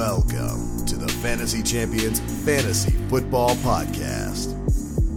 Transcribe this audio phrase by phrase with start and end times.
[0.00, 4.52] Welcome to the Fantasy Champions Fantasy Football Podcast.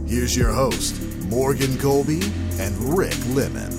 [0.10, 2.22] Here's your host, Morgan Colby
[2.62, 3.74] and Rick Lemon.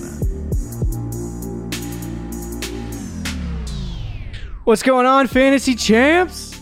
[4.64, 6.60] What's going on, fantasy champs?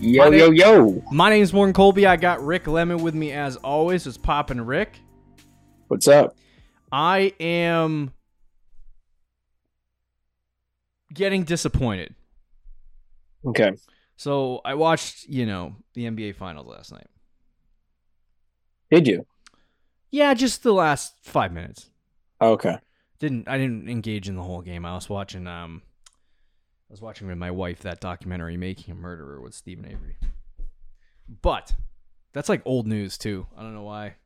[0.00, 1.04] Yo, My yo, name- yo.
[1.12, 2.04] My name's Morgan Colby.
[2.04, 4.08] I got Rick Lemon with me as always.
[4.08, 4.98] It's Poppin' Rick.
[5.86, 6.34] What's up?
[6.90, 8.12] I am
[11.14, 12.16] getting disappointed.
[13.44, 13.72] Okay.
[14.16, 17.06] So I watched, you know, the NBA Finals last night.
[18.90, 19.26] Did you?
[20.10, 21.90] Yeah, just the last five minutes.
[22.40, 22.78] Okay.
[23.18, 24.84] Didn't I didn't engage in the whole game.
[24.84, 29.40] I was watching um I was watching with my wife that documentary Making a Murderer
[29.40, 30.16] with Steven Avery.
[31.42, 31.74] But
[32.32, 33.46] that's like old news too.
[33.56, 34.14] I don't know why.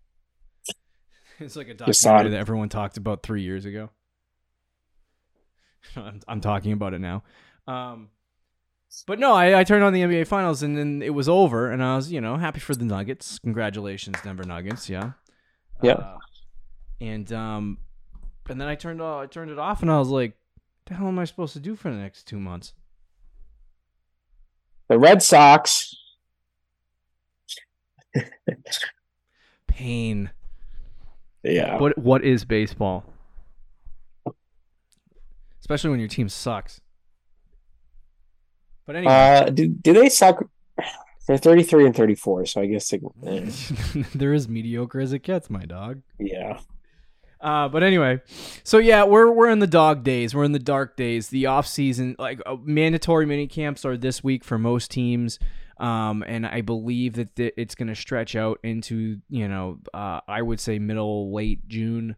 [1.39, 3.89] It's like a documentary that everyone talked about three years ago.
[5.97, 7.23] I'm, I'm talking about it now.
[7.67, 8.11] Um,
[9.07, 11.83] but no, I, I turned on the NBA Finals and then it was over, and
[11.83, 13.39] I was, you know, happy for the Nuggets.
[13.39, 14.89] Congratulations, Denver Nuggets.
[14.89, 15.13] Yeah.
[15.83, 15.93] Yeah.
[15.93, 16.19] Uh,
[17.01, 17.79] and um,
[18.49, 20.37] and then I turned I turned it off, and I was like,
[20.87, 22.75] "The hell am I supposed to do for the next two months?"
[24.89, 25.95] The Red Sox.
[29.69, 30.31] Pain.
[31.43, 31.79] Yeah.
[31.79, 33.05] What what is baseball?
[35.61, 36.81] Especially when your team sucks.
[38.91, 40.45] But anyway, Uh, do, do they suck?
[41.29, 43.49] They're 33 and 34, so I guess they, eh,
[44.17, 46.03] they're as mediocre as it gets, my dog.
[46.19, 46.59] yeah.
[47.41, 48.21] Uh, but anyway,
[48.65, 50.35] so yeah, we're we're in the dog days.
[50.35, 51.29] We're in the dark days.
[51.29, 55.39] The off season, like uh, mandatory mini camps, are this week for most teams,
[55.79, 60.19] um, and I believe that th- it's going to stretch out into you know uh,
[60.27, 62.17] I would say middle late June.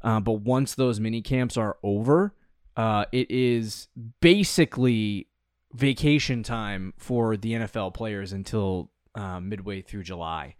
[0.00, 2.34] Uh, but once those mini camps are over,
[2.76, 3.88] uh, it is
[4.20, 5.28] basically
[5.74, 10.56] vacation time for the NFL players until uh, midway through July,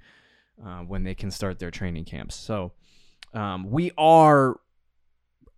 [0.64, 2.34] uh, when they can start their training camps.
[2.34, 2.72] So.
[3.34, 4.60] Um, we are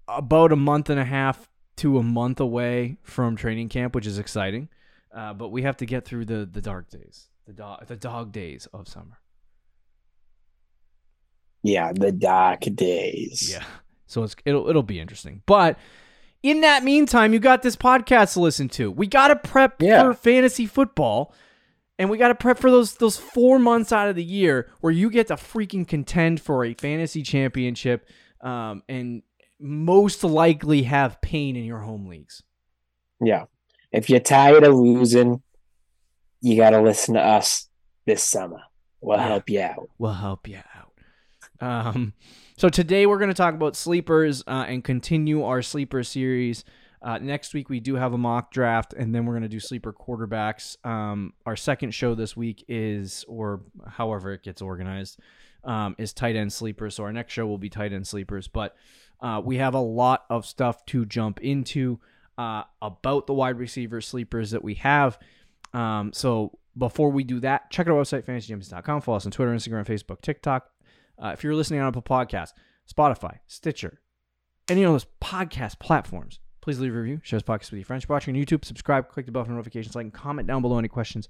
[0.08, 4.18] about a month and a half to a month away from training camp, which is
[4.18, 4.68] exciting.
[5.14, 8.32] Uh, but we have to get through the the dark days, the dog the dog
[8.32, 9.18] days of summer.
[11.62, 13.50] Yeah, the dark days.
[13.52, 13.64] Yeah.
[14.06, 15.42] So it's it'll it'll be interesting.
[15.46, 15.78] But
[16.42, 18.90] in that meantime, you got this podcast to listen to.
[18.90, 20.02] We got to prep Yeah.
[20.02, 21.34] for fantasy football.
[21.98, 24.92] And we got to prep for those those 4 months out of the year where
[24.92, 28.06] you get to freaking contend for a fantasy championship
[28.42, 29.22] um, and
[29.58, 32.42] most likely have pain in your home leagues.
[33.18, 33.46] Yeah.
[33.92, 35.42] If you're tired of losing,
[36.42, 37.66] you got to listen to us
[38.04, 38.60] this summer.
[39.00, 39.28] We'll Yeah.
[39.28, 39.88] help you out.
[39.96, 40.92] We'll help you out.
[41.66, 42.12] Um,
[42.56, 46.64] so today we're going to talk about sleepers uh, and continue our sleeper series.
[47.02, 49.60] Uh, next week we do have a mock draft, and then we're going to do
[49.60, 50.84] sleeper quarterbacks.
[50.84, 55.20] Um, our second show this week is, or however it gets organized,
[55.64, 56.94] um, is tight end sleepers.
[56.94, 58.48] So our next show will be tight end sleepers.
[58.48, 58.74] But
[59.20, 62.00] uh, we have a lot of stuff to jump into
[62.38, 65.18] uh, about the wide receiver sleepers that we have.
[65.72, 69.00] Um, so before we do that, check out our website, fantasygems.com.
[69.00, 70.70] Follow us on Twitter, Instagram, Facebook, TikTok.
[71.22, 72.52] Uh, if you're listening on Apple Podcast,
[72.92, 74.00] Spotify, Stitcher,
[74.68, 77.20] any of those podcast platforms, please leave a review.
[77.22, 78.04] Share this podcast with your friends.
[78.04, 80.62] If you're watching on YouTube, subscribe, click the bell for notifications, like, and comment down
[80.62, 81.28] below any questions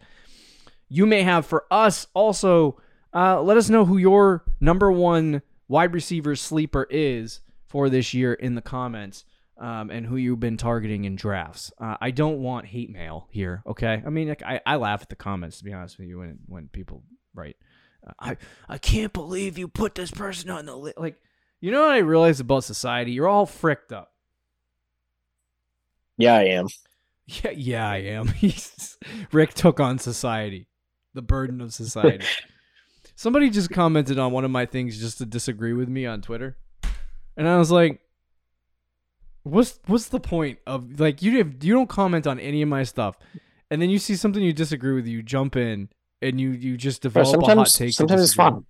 [0.89, 2.07] you may have for us.
[2.15, 2.81] Also,
[3.15, 8.35] uh, let us know who your number one wide receiver sleeper is for this year
[8.35, 9.25] in the comments.
[9.59, 11.73] Um, and who you've been targeting in drafts.
[11.81, 13.63] Uh, I don't want hate mail here.
[13.67, 16.19] Okay, I mean, like, I, I laugh at the comments to be honest with you
[16.19, 17.03] when when people
[17.35, 17.57] write,
[18.19, 18.37] I
[18.69, 20.99] I can't believe you put this person on the list.
[20.99, 21.21] Like,
[21.61, 23.13] you know what I realize about society?
[23.13, 24.13] You're all fricked up.
[26.17, 26.67] Yeah, I am.
[27.29, 28.33] Yeah, yeah, I am.
[29.33, 30.69] Rick took on society,
[31.13, 32.25] the burden of society.
[33.17, 36.57] Somebody just commented on one of my things just to disagree with me on Twitter,
[37.37, 38.01] and I was like,
[39.43, 42.85] "What's what's the point of like you have, you don't comment on any of my
[42.85, 43.19] stuff,
[43.73, 45.89] and then you see something you disagree with, you jump in
[46.27, 47.95] and you you just develop a hot sometimes, take.
[47.95, 48.65] sometimes it's fun.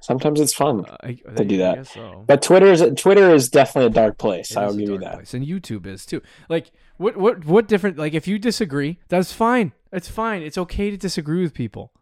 [0.00, 0.84] Sometimes it's fun.
[0.84, 1.86] Uh, I, to do that.
[1.86, 2.24] so.
[2.26, 4.50] But Twitter is Twitter is definitely a dark place.
[4.50, 5.14] It I will give you that.
[5.14, 5.34] place.
[5.34, 6.20] And YouTube is too.
[6.48, 9.72] Like what what what different like if you disagree, that's fine.
[9.92, 10.42] It's fine.
[10.42, 11.92] It's okay to disagree with people.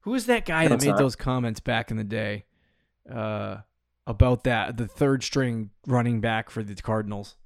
[0.00, 0.98] Who is that guy No, that made not.
[0.98, 2.46] those comments back in the day
[3.12, 3.58] uh
[4.06, 7.36] about that the third string running back for the Cardinals?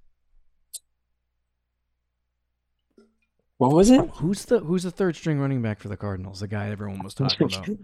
[3.59, 4.01] What was it?
[4.17, 6.41] Who's the who's the third string running back for the Cardinals?
[6.41, 7.69] The guy everyone was talking about.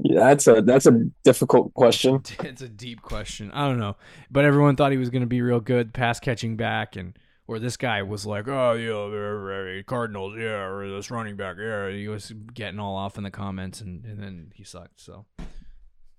[0.00, 2.22] Yeah, that's a that's a difficult question.
[2.44, 3.50] It's a deep question.
[3.52, 3.96] I don't know,
[4.30, 7.58] but everyone thought he was going to be real good, pass catching back, and Or
[7.58, 11.88] this guy was like, oh yeah, Cardinals, yeah, or this running back, yeah.
[11.88, 15.00] He was getting all off in the comments, and, and then he sucked.
[15.00, 15.46] So It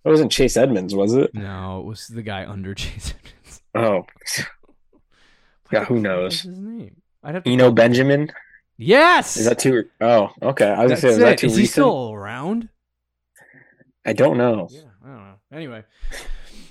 [0.04, 1.30] wasn't Chase Edmonds, was it?
[1.36, 3.62] no, it was the guy under Chase Edmonds.
[3.76, 4.08] Oh,
[5.72, 6.42] Yeah, who knows?
[6.42, 7.04] his name?
[7.24, 8.32] I'd have to Eno Benjamin.
[8.78, 9.36] Yes.
[9.38, 9.86] Is that too?
[10.00, 10.68] Oh, okay.
[10.70, 11.38] I was That's gonna say, is that it.
[11.40, 12.70] too Is he still around?
[14.06, 14.68] I don't know.
[14.72, 15.34] Yeah, I don't know.
[15.52, 15.84] Anyway,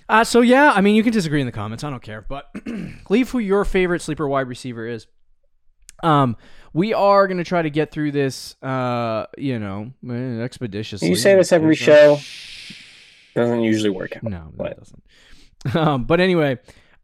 [0.09, 1.85] uh, so yeah, I mean, you can disagree in the comments.
[1.85, 2.47] I don't care, but
[3.11, 5.07] leave who your favorite sleeper wide receiver is.
[6.03, 6.37] Um,
[6.73, 11.09] we are gonna try to get through this, uh, you know, eh, expeditiously.
[11.09, 12.19] You say this every show.
[13.35, 14.23] Doesn't usually work out.
[14.23, 15.03] no- No, But- it doesn't.
[15.75, 16.59] Um, but anyway,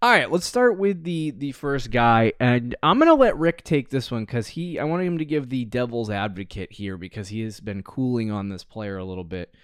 [0.05, 3.89] all right, let's start with the the first guy, and I'm gonna let Rick take
[3.89, 7.41] this one because he, I want him to give the devil's advocate here because he
[7.41, 9.55] has been cooling on this player a little bit.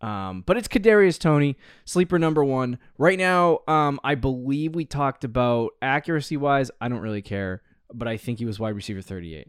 [0.00, 3.60] Um, but it's Kadarius Toney, sleeper number one right now.
[3.68, 6.72] Um, I believe we talked about accuracy wise.
[6.80, 7.62] I don't really care,
[7.92, 9.46] but I think he was wide receiver 38.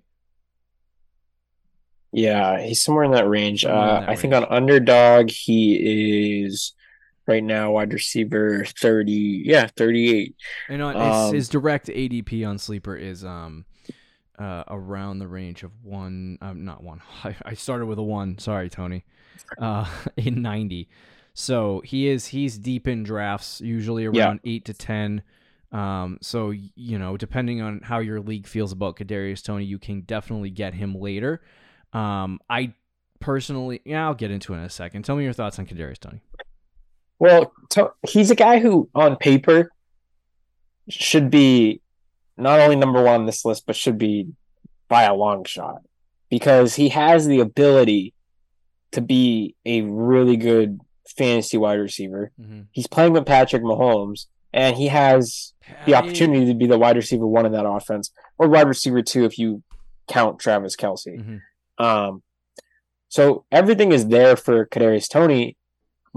[2.12, 3.64] Yeah, he's somewhere in that range.
[3.64, 6.74] Somewhere in Uh, that I think on underdog he is
[7.28, 9.44] right now wide receiver thirty.
[9.46, 10.36] Yeah, thirty-eight.
[10.68, 13.66] And on Um, his, his direct ADP on sleeper is um
[14.40, 17.02] uh around the range of one um not one.
[17.24, 19.06] I, I started with a one, sorry Toney.
[19.58, 20.90] Uh in 90.
[21.34, 24.52] So he is he's deep in drafts, usually around Yeah.
[24.52, 25.24] 8 to 10.
[25.72, 30.02] Um so you know, depending on how your league feels about Kadarius Toney, you can
[30.02, 31.42] definitely get him later.
[31.94, 32.74] Um I
[33.22, 35.04] personally, yeah, I'll get into it in a second.
[35.04, 36.22] Tell me your thoughts on Kadarius Toney.
[37.20, 39.72] Well, to, he's a guy who, on paper,
[40.90, 41.82] should be
[42.38, 44.28] not only number one on this list, but should be
[44.88, 45.82] by a long shot
[46.30, 48.14] because he has the ability
[48.92, 50.80] to be a really good
[51.18, 52.32] fantasy wide receiver.
[52.40, 52.62] Mm-hmm.
[52.72, 55.54] He's playing with Patrick Mahomes, and he has
[55.86, 59.26] the opportunity to be the wide receiver one in that offense, or wide receiver two
[59.26, 59.64] if you
[60.08, 61.18] count Travis Kelce.
[61.18, 61.42] Mhm.
[61.84, 62.24] Um,
[63.10, 65.58] so everything is there for Kadarius Toney.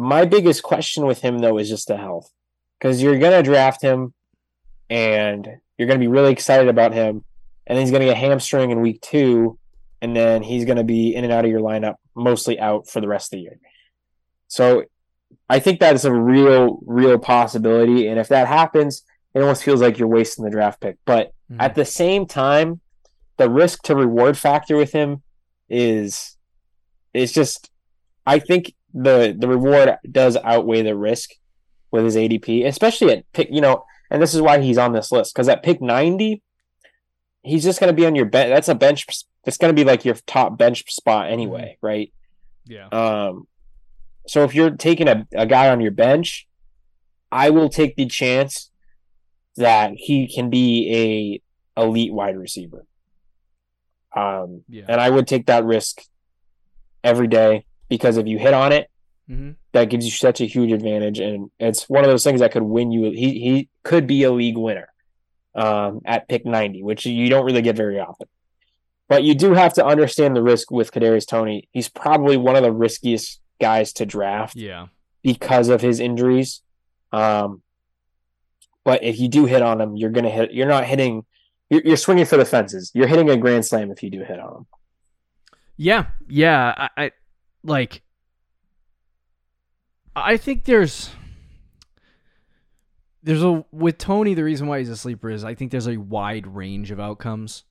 [0.00, 2.30] My biggest question with him though is just the health,
[2.78, 4.14] because you're gonna draft him,
[4.88, 7.24] and you're gonna be really excited about him,
[7.66, 9.58] and then he's gonna get hamstring in week two,
[10.00, 13.08] and then he's gonna be in and out of your lineup, mostly out for the
[13.08, 13.58] rest of the year.
[14.46, 14.84] So
[15.50, 19.02] I think that is a real, real possibility, and if that happens,
[19.34, 20.96] it almost feels like you're wasting the draft pick.
[21.06, 21.56] But Mhm.
[21.58, 22.80] at the same time,
[23.36, 25.24] the risk to reward factor with him
[25.68, 26.36] is
[27.12, 27.70] is just
[28.24, 31.30] I think the the reward does outweigh the risk
[31.90, 35.10] with his ADP, especially at pick, you know, and this is why he's on this
[35.12, 36.42] list because at pick 90,
[37.42, 38.50] he's just going to be on your bench.
[38.50, 39.06] That's a bench.
[39.44, 42.12] It's going to be like your top bench spot anyway, right?
[42.66, 42.88] yeah.
[42.88, 43.46] Um,
[44.26, 46.46] so if you're taking a, a guy on your bench,
[47.32, 48.70] I will take the chance
[49.56, 51.40] that he can be
[51.76, 52.84] a elite wide receiver.
[54.14, 54.84] Um, Yeah.
[54.88, 56.02] and I would take that risk
[57.04, 58.90] every day because if you hit on it,
[59.30, 59.50] Mm-hmm.
[59.72, 62.62] that gives you such a huge advantage, and it's one of those things that could
[62.62, 63.10] win you.
[63.10, 64.88] He he could be a league winner
[65.54, 68.26] um, at pick ninety, which you don't really get very often.
[69.06, 71.68] But you do have to understand the risk with Kadarius Toney.
[71.72, 74.86] He's probably one of the riskiest guys to draft Yeah.
[75.22, 76.62] because of his injuries.
[77.12, 77.60] Um,
[78.82, 80.52] but if you do hit on him, you're gonna hit.
[80.54, 81.26] You're not hitting.
[81.68, 82.90] You're, you're swinging for the fences.
[82.94, 84.66] You're hitting a grand slam if you do hit on him.
[85.76, 86.88] Yeah, yeah.
[86.96, 87.10] I, I
[87.68, 88.02] like.
[90.16, 91.10] I think there's
[93.22, 94.34] there's a with Toney.
[94.34, 97.64] The reason why he's a sleeper is I think there's a wide range of outcomes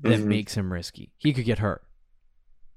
[0.00, 0.24] that Mhm.
[0.24, 1.12] makes him risky.
[1.18, 1.82] He could get hurt.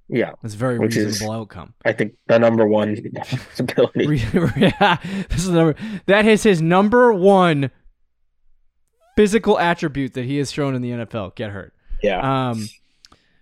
[0.08, 1.74] Yeah, That's a very Which is- reasonable outcome.
[1.84, 4.06] I think the number one possibility.
[4.58, 4.98] Yeah,
[5.30, 5.76] this is the number
[6.08, 7.72] that is his number one
[9.16, 11.34] physical attribute that he has shown in the NFL.
[11.36, 11.74] Get hurt.
[12.04, 12.50] Yeah.
[12.50, 12.68] Um,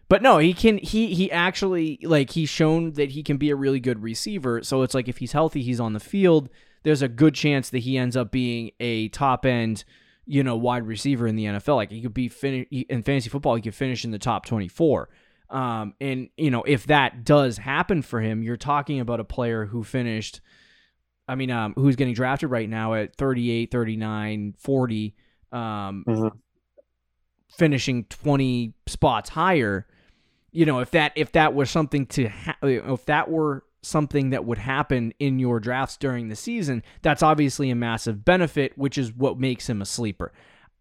[0.10, 0.78] but no, he can.
[0.78, 4.62] He he actually like he's shown that he can be a really good receiver.
[4.64, 6.50] So it's like if he's healthy, he's on the field.
[6.84, 9.86] There's a good chance that he ends up being a top end,
[10.26, 11.76] you know, wide receiver in the NFL.
[11.78, 13.56] Like he could be fin- in fantasy football.
[13.56, 15.10] He could finish in the top 24.
[15.50, 19.66] Um, and you know if that does happen for him, you're talking about a player
[19.66, 20.42] who finished.
[21.28, 25.16] I mean, um, who's getting drafted right now at 38, 39, 40.
[25.54, 26.32] Um, Mhm.
[27.56, 29.86] finishing 20 spots higher
[30.54, 34.46] you know if that if that was something to ha- if that were something that
[34.46, 39.12] would happen in your drafts during the season that's obviously a massive benefit which is
[39.12, 40.32] what makes him a sleeper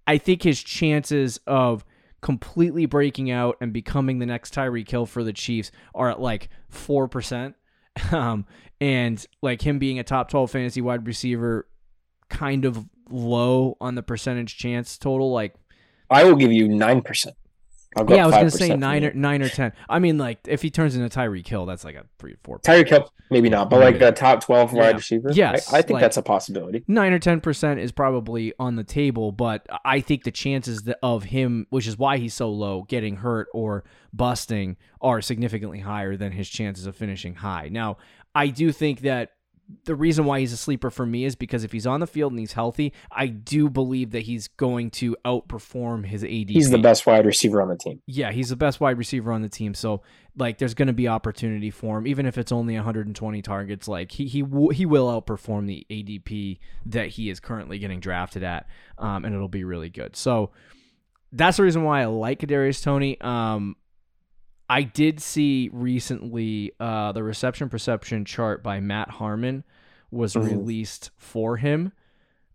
[0.06, 1.84] i think his chances of
[2.20, 6.50] completely breaking out and becoming the next Tyreek Hill for the Chiefs are at like
[6.72, 7.54] 4%
[8.12, 8.46] um
[8.80, 11.66] and like him being a top 12 fantasy wide receiver
[12.30, 15.54] kind of low on the percentage chance total like
[16.12, 17.34] I will give you nine percent.
[17.34, 17.41] I'll go
[18.08, 19.72] yeah, I was gonna say nine or nine or ten.
[19.88, 22.58] I mean, like if he turns into Tyreek Hill, that's like a three or four.
[22.60, 24.96] Tyreek Hill, maybe not, but like a top twelve wide Yeah.
[24.96, 25.30] receiver.
[25.32, 26.84] Yes, I, I think like- that's a possibility.
[26.88, 31.24] nine or ten percent is probably on the table, but I think the chances of
[31.24, 36.32] him, which is why he's so low, getting hurt or busting, are significantly higher than
[36.32, 37.68] his chances of finishing high.
[37.70, 37.96] Now,
[38.34, 39.30] I do think that
[39.84, 42.32] the reason why he's a sleeper for me is because if he's on the field
[42.32, 46.50] and he's healthy, I do believe that he's going to outperform his ADP.
[46.50, 48.00] He's the best wide receiver on the team.
[48.06, 49.74] Yeah, he's the best wide receiver on the team.
[49.74, 50.02] So
[50.36, 53.88] like, there's going to be opportunity for him, even if it's only 120 targets.
[53.88, 58.42] Like he he w- he will outperform the ADP that he is currently getting drafted
[58.42, 58.66] at,
[58.98, 60.16] um, and it'll be really good.
[60.16, 60.50] So
[61.32, 63.20] that's the reason why I like Kadarius Tony.
[63.20, 63.76] Um,
[64.72, 69.64] I did see recently uh, the reception perception chart by Matt Harmon
[70.10, 70.44] was Mhm.
[70.44, 71.92] released for him.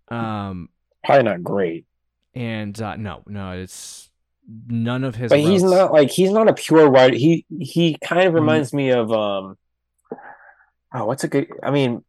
[0.10, 0.70] Um,
[1.04, 1.86] Probably not great,
[2.34, 4.10] and uh, no, no, it's
[4.68, 5.30] none of his.
[5.30, 7.14] but he's not like he's not a pure wide.
[7.14, 8.28] He he kind Mm-hmm.
[8.30, 9.58] of reminds me of um.
[10.94, 11.48] Oh, what's a good?
[11.62, 12.04] I mean,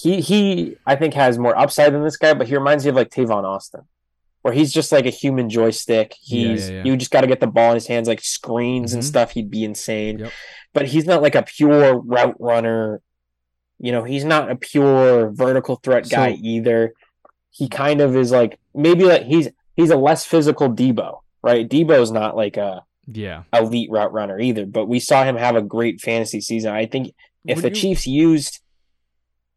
[0.00, 2.96] he he I think has more upside than this guy, but he reminds me of
[2.96, 3.82] like Tavon Austin,
[4.42, 6.14] where he's just like a human joystick.
[6.20, 6.84] He's yeah, yeah.
[6.84, 9.06] you just got to get the ball in his hands, like screens and Mhm.
[9.06, 9.30] stuff.
[9.32, 10.32] He'd be insane, Yep.
[10.72, 13.00] but he's not like a pure route runner.
[13.78, 16.92] You know, he's not a pure vertical threat guy So- either.
[17.50, 21.68] He kind of is like maybe like he's he's a less physical Debo, right?
[21.68, 23.42] Debo's not like a Yeah.
[23.52, 26.72] elite route runner either, but we saw him have a great fantasy season.
[26.72, 27.14] I think
[27.46, 28.60] if Would the you- Chiefs used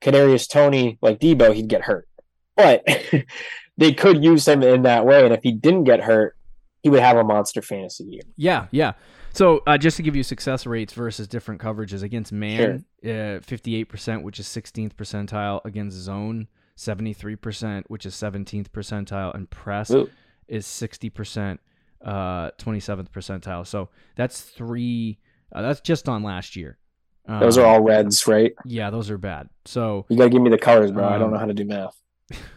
[0.01, 2.07] Kadarius Toney like Debo, he'd get hurt.
[2.55, 2.83] But
[3.77, 6.37] they could use him in that way, and if he didn't get hurt,
[6.83, 8.21] he would have a monster fantasy year.
[8.37, 8.93] Yeah, yeah.
[9.33, 13.85] So uh, just to give you success rates versus different coverages against man, uh, fifty-eight
[13.85, 15.59] percent, which is sixteenth percentile.
[15.65, 20.09] Against zone, seventy-three percent, which is seventeenth percentile, and press Ooh.
[20.47, 21.59] is sixty percent,
[22.03, 23.67] uh, twenty-seventh percentile.
[23.67, 25.19] So that's three.
[25.53, 26.77] Uh, that's just on last year.
[27.27, 28.53] Those Um, are all reds, right?
[28.65, 29.49] Yeah, those are bad.
[29.65, 31.03] So You gotta give me the colors, bro.
[31.03, 31.99] I Um, don't know how to do math.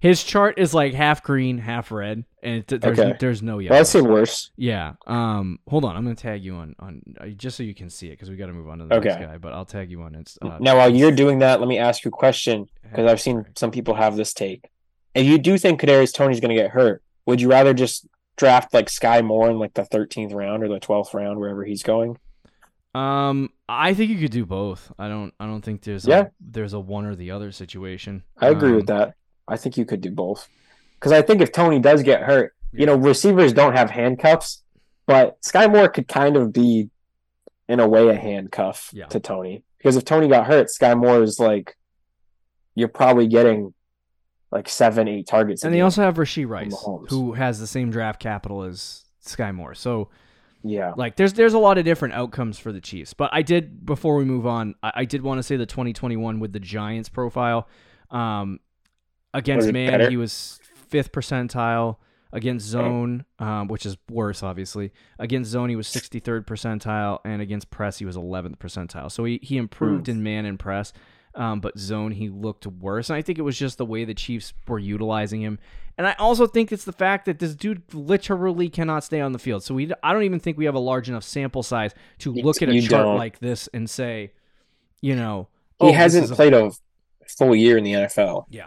[0.00, 3.14] his chart is like half green, half red, and it, there's Okay.
[3.20, 3.74] there's no yellow.
[3.74, 4.50] Well, that seemed worse.
[4.56, 4.94] Yeah.
[5.06, 5.58] Um.
[5.68, 5.96] Hold on.
[5.96, 8.36] I'm gonna tag you on on uh, just so you can see it because we
[8.36, 9.36] got to move on to the next guy.
[9.38, 10.14] But I'll tag you on.
[10.14, 13.20] It's uh, now, while you're doing that, let me ask you a question because I've
[13.20, 14.68] seen some people have this take.
[15.14, 18.72] If you do think Kadarius Toney's going to get hurt, would you rather just draft
[18.72, 22.16] like Skyy Moore in like the 13th round or the 12th round, wherever he's going?
[22.94, 23.50] Um.
[23.68, 24.90] I think you could do both.
[24.98, 25.32] I don't.
[25.38, 26.22] I don't think there's Yeah.
[26.22, 28.24] a, there's a one or the other situation.
[28.38, 29.14] I agree Um, with that.
[29.50, 30.48] I think you could do both.
[30.98, 34.62] Because I think if Toney does get hurt, you know, receivers don't have handcuffs,
[35.06, 36.88] but Skyy Moore could kind of be,
[37.68, 39.06] in a way, a handcuff Yeah.
[39.06, 39.64] to Toney.
[39.78, 41.76] Because if Toney got hurt, Skyy Moore is like,
[42.74, 43.74] you're probably getting
[44.52, 45.64] like seven, eight targets.
[45.64, 46.76] And they also have Rashee Rice,
[47.08, 49.74] who has the same draft capital as Skyy Moore.
[49.74, 50.10] So
[50.62, 50.92] yeah.
[50.96, 53.14] like, there's there's a lot of different outcomes for the Chiefs.
[53.14, 56.40] But I did before we move on, I, I did want to say the 2021
[56.40, 57.68] with the Giants profile.
[58.10, 58.60] Um,
[59.34, 60.10] against man, better?
[60.10, 61.96] he was fifth percentile.
[62.32, 64.92] Against zone, um, which is worse, obviously.
[65.18, 69.10] Against zone, he was 63rd percentile, and against press, he was 11th percentile.
[69.10, 70.12] So he, he improved Hmm.
[70.12, 70.92] in man and press,
[71.34, 73.10] um, but zone, he looked worse.
[73.10, 75.58] And I think it was just the way the Chiefs were utilizing him.
[75.98, 79.40] And I also think it's the fact that this dude literally cannot stay on the
[79.40, 79.64] field.
[79.64, 82.62] So we, I don't even think we have a large enough sample size to look
[82.62, 83.16] at a you chart don't.
[83.18, 84.34] like this and say,
[85.00, 85.48] you know,
[85.80, 86.70] He oh, hasn't played a
[87.26, 88.66] full year in the NFL yeah.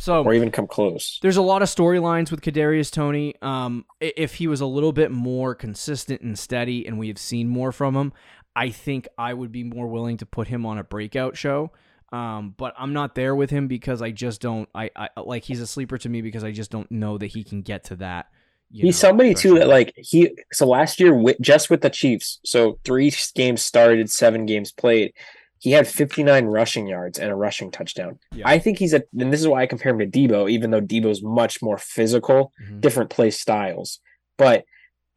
[0.00, 1.18] So or even come close.
[1.20, 3.34] there's a lot of storylines with Kadarius Toney.
[3.42, 7.48] Um, if he was a little bit more consistent and steady, and we have seen
[7.48, 8.12] more from him,
[8.56, 11.70] I think I would be more willing to put him on a breakout show.
[12.12, 14.68] Um, but I'm not there with him because I just don't.
[14.74, 17.44] I, I like he's a sleeper to me because I just don't know that he
[17.44, 18.26] can get to that.
[18.72, 22.40] He's know, somebody too that like he so last year with, just with the Chiefs,
[22.44, 25.12] so three games started, seven games played.
[25.60, 28.18] He had 59 rushing yards and a rushing touchdown.
[28.32, 28.48] Yeah.
[28.48, 30.80] I think he's a, and this is why I compare him to Debo, even though
[30.80, 32.80] Debo's much more physical, Mhm.
[32.80, 34.00] different play styles.
[34.38, 34.64] But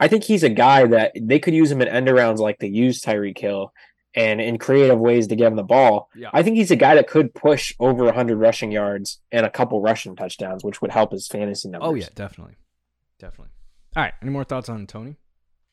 [0.02, 2.68] I think he's a guy that they could use him in end arounds like they
[2.68, 3.72] use Tyreek Hill
[4.16, 6.10] and in creative ways to get him the ball.
[6.14, 6.30] Yeah.
[6.34, 9.82] I think he's a guy that could push over 100 rushing yards and a couple
[9.82, 11.90] rushing touchdowns, which would help his fantasy numbers.
[11.90, 12.56] Oh yeah, definitely,
[13.18, 13.54] definitely.
[13.96, 14.14] All right.
[14.22, 15.16] Any more thoughts on Toney?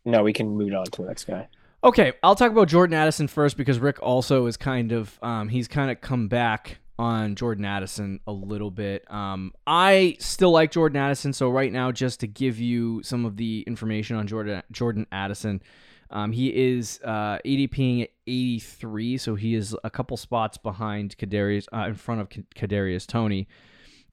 [0.04, 1.48] No, we can move on to the next guy.
[1.82, 5.66] Okay, I'll talk about Jordan Addison first because Rick also is kind of um, he's
[5.66, 9.10] kind of come back on Jordan Addison a little bit.
[9.10, 13.38] Um, I still like Jordan Addison, so right now, just to give you some of
[13.38, 15.62] the information on Jordan Jordan Addison,
[16.10, 21.66] um, he is uh, ADPing at 83, so he is a couple spots behind Kadarius
[21.72, 23.48] uh, in front of Kadarius Toney.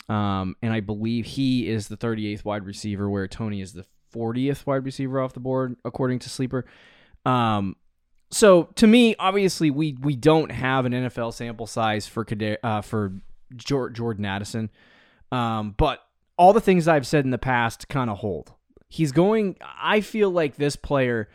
[0.08, 4.66] Um, and I believe he is the 38th wide receiver, where Toney is the 40th
[4.66, 6.64] wide receiver off the board, according to Sleeper.
[7.28, 7.76] Um,
[8.32, 12.26] so to me, obviously, we we don't have an NFL sample size for
[12.64, 13.14] uh, for
[13.56, 14.70] Jordan Addison,
[15.32, 16.04] um, but
[16.38, 18.54] all the things I've said in the past kind of hold.
[18.90, 19.58] He's going.
[19.82, 21.30] I feel like this player,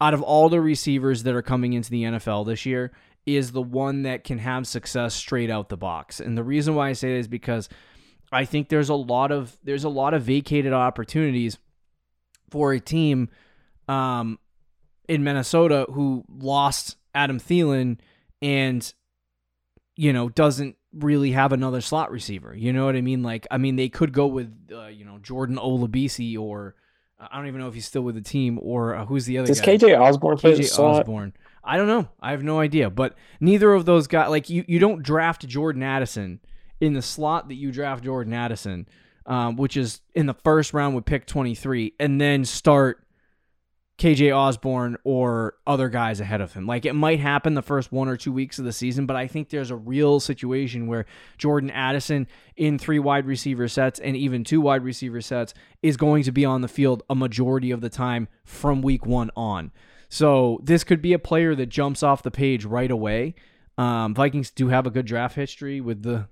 [0.00, 2.92] out of all the receivers that are coming into the NFL this year,
[3.24, 6.18] is the one that can have success straight out the box.
[6.18, 7.68] And the reason why I say that is because
[8.32, 11.58] I think there's a lot of there's a lot of vacated opportunities
[12.50, 13.28] for a team
[13.88, 14.38] um,
[15.08, 17.98] in Minnesota who lost Adam Thielen
[18.40, 18.92] and
[19.96, 22.54] you know doesn't really have another slot receiver.
[22.54, 23.22] You know what I mean?
[23.22, 26.74] Like I mean they could go with uh, you know Jordan Olabisi or
[27.18, 29.48] I don't even know if he's still with the team or uh, who's the other
[29.48, 29.76] Does guy.
[29.76, 31.00] KJ Osborn play KJ slot?
[31.00, 31.32] Osborn.
[31.64, 32.08] I don't know.
[32.20, 32.90] I have no idea.
[32.90, 36.40] But neither of those guys like you you don't draft Jordan Addison
[36.80, 38.86] in the slot that you draft Jordan Addison,
[39.26, 43.04] um, which is in the first round with pick 23, and then start
[43.98, 46.66] KJ Osborn or other guys ahead of him.
[46.66, 49.26] Like it might happen the first one or two weeks of the season, but I
[49.26, 51.04] think there's a real situation where
[51.36, 55.52] Jordan Addison in three wide receiver sets and even two wide receiver sets
[55.82, 59.32] is going to be on the field a majority of the time from week one
[59.36, 59.72] on.
[60.08, 63.34] So this could be a player that jumps off the page right away.
[63.76, 66.28] Um, Vikings do have a good draft history with the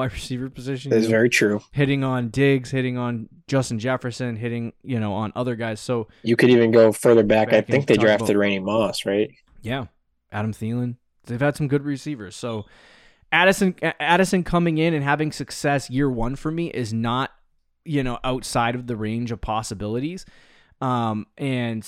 [0.00, 0.90] wide receiver position.
[0.90, 1.60] That's very true.
[1.72, 5.80] Hitting on Diggs, hitting on Justin Jefferson, hitting you know on other guys.
[5.80, 7.52] So You could even go further back.
[7.52, 9.30] I think they drafted Randy Moss, right?
[9.62, 9.86] yeah,
[10.32, 10.96] Adam Thielen.
[11.26, 12.34] They've had some good receivers.
[12.34, 12.64] So
[13.30, 17.30] Addison Addison coming in and having success year one for me is not
[17.84, 20.24] you know outside of the range of possibilities.
[20.80, 21.84] Um, and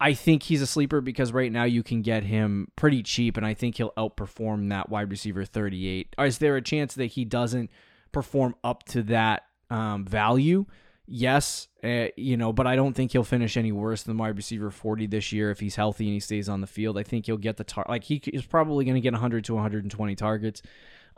[0.00, 3.44] I think he's a sleeper because right now you can get him pretty cheap, and
[3.44, 6.16] I think he'll outperform that wide receiver 38.
[6.18, 7.70] Is there a chance that he doesn't
[8.10, 10.64] perform up to that um, value?
[11.06, 14.70] Yes, uh, you know, but I don't think he'll finish any worse than wide receiver
[14.70, 16.96] 40 this year if he's healthy and he stays on the field.
[16.96, 19.54] I think he'll get the tar- like he is probably going to get 100 to
[19.54, 20.62] 120 targets.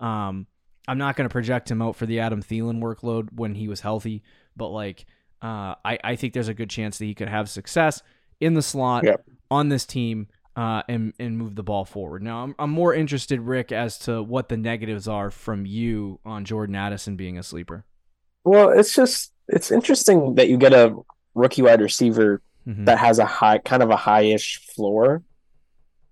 [0.01, 0.47] Um,
[0.89, 3.83] I'm not going to project him out for the Adam Thielen workload when he was
[3.83, 4.25] healthy,
[4.57, 5.05] but like
[5.41, 8.03] uh, I I think there's a good chance that he could have success
[8.43, 9.25] in the slot Yep.
[9.51, 10.27] on this team
[10.57, 12.23] uh, and and move the ball forward.
[12.23, 16.45] Now I'm I'm more interested, Rick, as to what the negatives are from you on
[16.45, 17.85] Jordan Addison being a sleeper.
[18.45, 20.95] Well, it's just it's interesting that you get a
[21.35, 22.85] rookie wide receiver Mhm.
[22.87, 25.23] that has a high kind of a high-ish floor,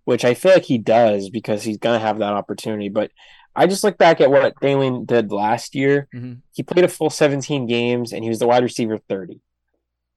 [0.04, 2.88] which I feel like he does because he's gonna have that opportunity.
[2.88, 3.10] But
[3.54, 6.08] I just look back at what Thielen did last year.
[6.14, 6.40] Mhm.
[6.52, 9.40] He played a full 17 games and he was the wide receiver 30.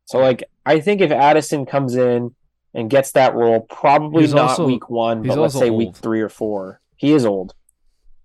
[0.05, 2.35] So like I think if Addison comes in
[2.73, 6.21] and gets that role, probably He's not also- week one, but let's say week three
[6.21, 6.79] or four.
[6.97, 7.53] He is old.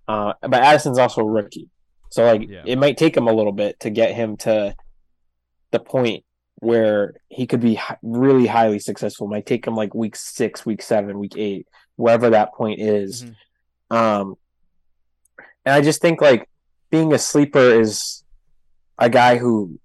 [0.06, 1.68] Uh, but Addison's also a rookie.
[2.10, 2.62] So like Yeah.
[2.64, 4.74] it might take him a little bit to get him to
[5.70, 6.24] the point
[6.60, 9.26] where he could be really highly successful.
[9.26, 13.24] It might take him like week six, week seven, week eight, wherever that point is.
[13.90, 13.96] Mhm.
[13.96, 14.34] Um,
[15.66, 16.48] and I just think like
[16.90, 18.24] being a sleeper is
[18.98, 19.78] a guy who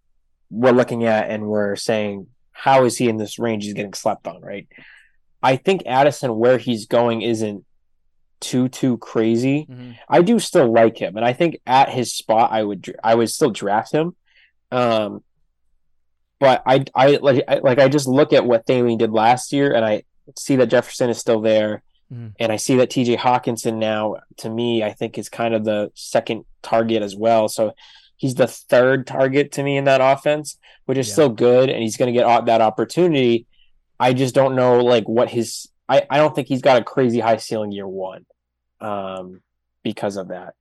[0.53, 3.63] we're looking at and we're saying, how is he in this range?
[3.63, 4.67] He's getting slept on, right?
[5.41, 7.65] I think Addison, where he's going, isn't
[8.39, 9.65] too too crazy.
[9.69, 9.95] Mhm.
[10.09, 13.29] I do still like him, and I think at his spot, I would I would
[13.29, 14.15] still draft him.
[14.71, 15.23] Um,
[16.39, 19.73] but I I like I, like I just look at what Thielen did last year,
[19.73, 20.03] and I
[20.37, 22.33] see that Jefferson is still there, Mhm.
[22.39, 23.17] and I see that T.J.
[23.17, 27.47] Hockenson now to me I think is kind of the second target as well.
[27.47, 27.73] So
[28.23, 31.13] he's the third target to me in that offense, which is Yeah.
[31.13, 33.45] still good, and he's going to get that opportunity.
[33.99, 37.19] I just don't know like what his I, I don't think he's got a crazy
[37.19, 38.25] high ceiling year one
[38.79, 39.41] um
[39.83, 40.53] because of that.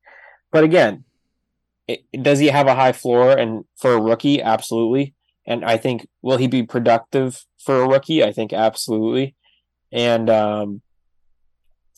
[0.50, 1.04] But again,
[1.86, 5.14] it, does he have a high floor and for a rookie absolutely.
[5.46, 8.24] And I think will he be productive for a rookie?
[8.24, 9.36] I think absolutely.
[9.92, 10.82] And um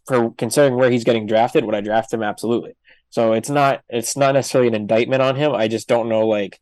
[0.06, 2.76] for considering where he's getting drafted, would I draft him absolutely.
[3.14, 5.52] So it's not it's not necessarily an indictment on him.
[5.54, 6.58] I just don't know like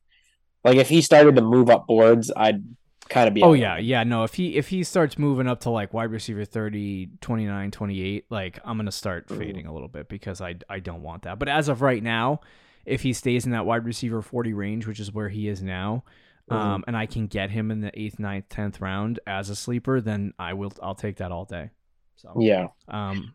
[0.63, 2.63] like if he started to move up boards, I'd
[3.09, 5.71] kind of be Oh yeah, yeah, no, if he if he starts moving up to
[5.71, 9.39] like wide receiver 30, 29, 28, like I'm going to start Mhm.
[9.39, 11.39] fading a little bit because I I don't want that.
[11.39, 12.41] But as of right now,
[12.85, 16.05] if he stays in that wide receiver 40 range, which is where he is now,
[16.51, 16.55] Mhm.
[16.55, 20.03] um and I can get him in the 8th, 9th, 10th round as a sleeper,
[20.03, 21.71] then I will I'll take that all day.
[22.17, 22.67] So Yeah.
[22.89, 23.35] um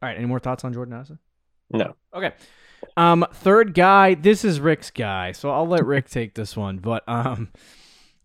[0.00, 1.18] all right, any more thoughts on Jordan Addison?
[1.70, 1.94] No.
[2.14, 2.32] Okay.
[2.96, 6.78] Um, third guy, this is Rick's guy, so I'll let Rick take this one.
[6.78, 7.50] But um,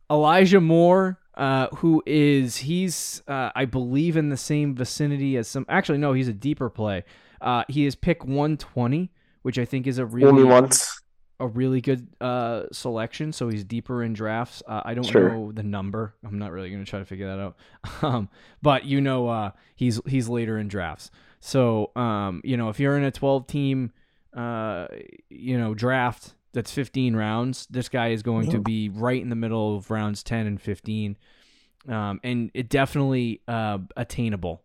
[0.10, 5.66] Elijah Moore, uh, who is he's uh, I believe in the same vicinity as some.
[5.70, 7.04] Actually, no, he's a deeper play.
[7.40, 9.10] Uh, he is pick 120,
[9.42, 11.02] which I think is a really Only once.
[11.40, 14.62] a really good uh, selection, so he's deeper in drafts.
[14.68, 15.30] Uh, I don't Sure.
[15.32, 16.14] know the number.
[16.24, 17.56] I'm not really going to try to figure that out.
[18.04, 18.30] Um,
[18.62, 21.10] but you know, uh, he's he's later in drafts.
[21.42, 23.92] So um, you know, if you're in a 12 team,
[24.36, 24.88] uh,
[25.30, 28.64] you know, draft that's 15 rounds, this guy is going to Mhm.
[28.64, 31.18] be right in the middle of rounds 10 and 15,
[31.90, 34.62] um, and it definitely uh, attainable.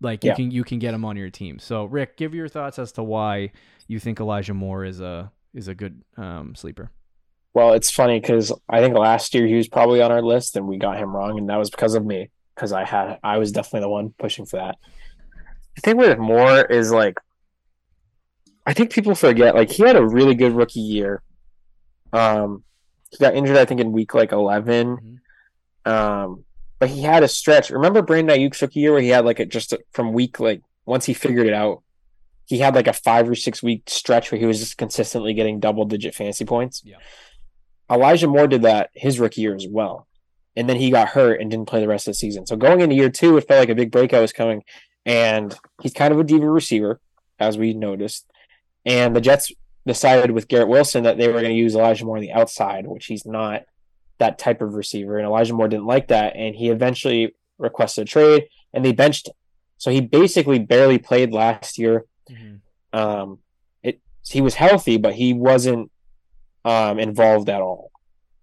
[0.00, 0.34] Like you Yeah.
[0.36, 1.58] can you can get him on your team.
[1.58, 3.52] So Rick, give your thoughts as to why
[3.86, 6.90] you think Elijah Moore is a is a good um, sleeper.
[7.52, 10.66] Well, it's funny because I think last year he was probably on our list and
[10.66, 13.52] we got him wrong, and that was because of me because I had I was
[13.52, 14.78] definitely the one pushing for that.
[15.80, 17.18] The thing with Moore is like,
[18.66, 21.22] I think people forget like he had a really good rookie year.
[22.12, 22.64] Um,
[23.10, 25.20] he got injured I think in week like 11
[25.86, 26.44] Um,
[26.78, 27.70] but he had a stretch.
[27.70, 30.60] Remember Brandon Aiyuk's rookie year where he had like a just a, from week like
[30.84, 31.82] once he figured it out,
[32.44, 35.60] he had like a five or six week stretch where he was just consistently getting
[35.60, 36.82] double digit fantasy points.
[36.84, 36.96] Yeah.
[37.90, 40.06] Elijah Moore did that his rookie year as well.
[40.56, 42.44] And then he got hurt and didn't play the rest of the season.
[42.44, 44.62] So going into year two, it felt like a big breakout was coming.
[45.06, 47.00] And he's kind of a diva receiver,
[47.38, 48.26] as we noticed.
[48.84, 49.52] And the Jets
[49.86, 52.86] decided with Garrett Wilson that they were going to use Elijah Moore on the outside,
[52.86, 53.62] which he's not
[54.18, 55.18] that type of receiver.
[55.18, 56.36] And Elijah Moore didn't like that.
[56.36, 59.34] And he eventually requested a trade and they benched him.
[59.78, 62.04] So he basically barely played last year.
[62.92, 63.38] Um,
[63.82, 65.90] it he was healthy, but he wasn't
[66.64, 67.90] um, involved at all.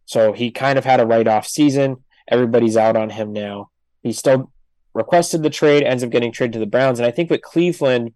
[0.06, 2.04] So he kind of had a write off season.
[2.28, 3.70] Everybody's out on him now.
[4.02, 4.52] He still
[4.98, 7.00] requested the trade, ends up getting traded to the Browns.
[7.00, 8.14] And I think with Cleveland,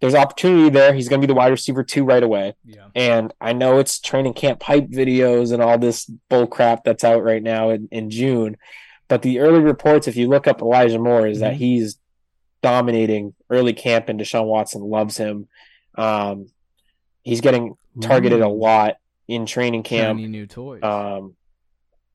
[0.00, 0.94] there's opportunity there.
[0.94, 2.54] He's going to be the wide receiver two right away.
[2.64, 2.86] Yeah.
[2.94, 7.22] And I know it's training camp hype videos and all this bull crap that's out
[7.22, 8.56] right now in, in June.
[9.08, 11.58] But the early reports, if you look up Elijah Moore, is that Mhm.
[11.58, 11.98] he's
[12.62, 15.48] dominating early camp and Deshaun Watson loves him.
[15.96, 16.48] Um,
[17.22, 18.96] he's getting targeted a lot
[19.28, 20.18] in training camp.
[20.18, 20.82] Shiny new toys.
[20.82, 21.36] Um,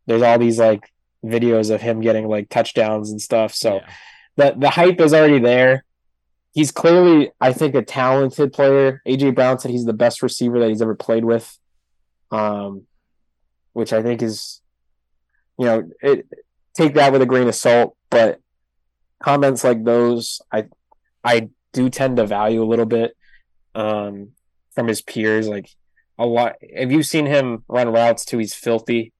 [0.08, 0.92] there's all these like
[1.26, 3.54] videos of him getting like touchdowns and stuff.
[3.54, 3.90] So Yeah.
[4.38, 5.84] the the hype is already there.
[6.54, 9.02] He's clearly, I think, a talented player.
[9.06, 11.58] AJ Brown said he's the best receiver that he's ever played with,
[12.32, 12.84] um,
[13.74, 14.62] which I think is,
[15.60, 16.26] you know, it
[16.74, 17.98] take that with a grain of salt.
[18.10, 18.40] But
[19.22, 20.66] comments like those, I
[21.24, 23.18] I do tend to value a little bit
[23.74, 24.30] um,
[24.74, 25.48] from his peers.
[25.50, 25.70] Like
[26.18, 26.56] a lot.
[26.78, 28.38] Have you seen him run routes too?
[28.38, 29.12] He's filthy.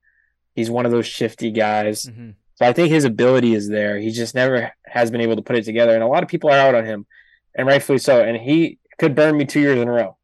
[0.56, 2.06] He's one of those shifty guys.
[2.06, 2.36] Mhm.
[2.56, 4.00] So I think his ability is there.
[4.00, 5.94] He just never has been able to put it together.
[5.94, 7.06] And a lot of people are out on him,
[7.54, 8.22] and rightfully so.
[8.24, 10.18] And he could burn me two years in a row.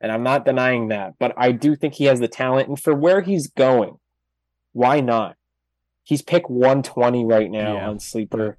[0.00, 1.14] And I'm not denying that.
[1.18, 2.68] But I do think he has the talent.
[2.68, 3.98] And for where he's going,
[4.72, 5.36] why not?
[6.02, 7.88] He's pick 120 right now Yeah.
[7.88, 8.56] on Sleeper.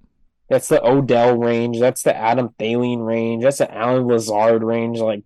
[0.49, 1.80] That's the Odell range.
[1.80, 3.43] That's the Adam Thielen range.
[3.43, 4.99] That's the Allen Lazard range.
[4.99, 5.23] Like,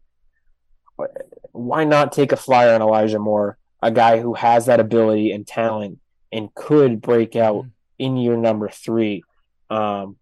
[1.52, 5.46] why not take a flyer on Elijah Moore, a guy who has that ability and
[5.48, 6.00] talent
[6.32, 7.72] and could break out Mhm.
[8.00, 9.24] in year number three.
[9.70, 10.18] Um,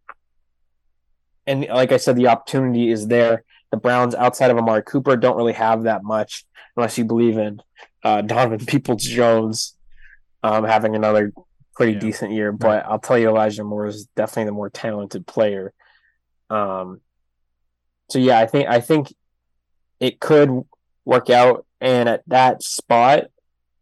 [1.45, 3.43] and like I said, the opportunity is there.
[3.71, 6.45] The Browns, outside of Amari Cooper, don't really have that much
[6.75, 7.61] unless you believe in
[8.03, 9.75] uh, Donovan Peoples Jones
[10.43, 11.33] um, having another
[11.75, 11.99] pretty Yeah.
[11.99, 12.51] decent year.
[12.51, 15.73] But I'll tell you, Elijah Moore is definitely the more talented player.
[16.49, 17.01] Um,
[18.09, 19.13] so yeah, I think I think
[19.99, 20.63] it could
[21.05, 21.65] work out.
[21.81, 23.25] And at that spot,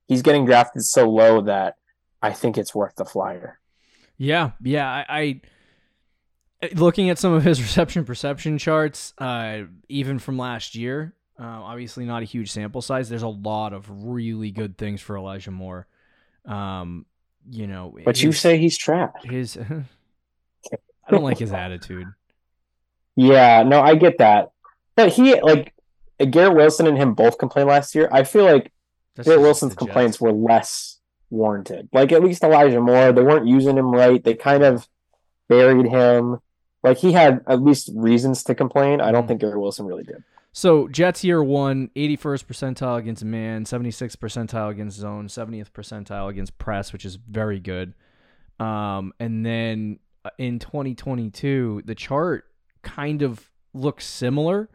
[0.07, 1.75] he's getting drafted so low that
[2.21, 3.59] I think it's worth the flyer.
[4.17, 4.89] Yeah, yeah.
[4.89, 5.41] I,
[6.61, 11.13] I looking at some of his reception perception charts, uh, even from last year.
[11.39, 13.09] Uh, obviously, not a huge sample size.
[13.09, 15.85] There's a lot of really good things for Elijah Moore.
[16.45, 17.05] Um,
[17.49, 19.23] you know, But you say he's trapped.
[19.25, 19.55] his.
[19.67, 19.83] I
[21.11, 22.07] don't like his attitude.
[23.15, 24.49] Yeah, no, I get that.
[24.95, 25.73] But he like
[26.31, 28.09] Garrett Wilson and him both complained last year.
[28.11, 28.71] I feel like
[29.25, 30.99] Garrett Wilson's complaints were less
[31.29, 31.89] warranted.
[31.91, 34.23] Like at least Elijah Moore, they weren't using him right.
[34.23, 34.87] They kind of
[35.49, 36.39] buried him.
[36.83, 39.01] Like he had at least reasons to complain.
[39.01, 39.27] I don't Mhm.
[39.29, 40.23] think Garrett Wilson really did.
[40.53, 46.57] So Jets year one, 81st percentile against man, 76th percentile against zone, 70th percentile against
[46.57, 47.93] press, which is very good.
[48.59, 52.45] Um, and then uh, in 2022, the chart
[52.81, 54.69] kind of looks similar,